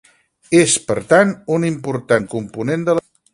[0.59, 3.25] És, per tant, un important component de la dieta.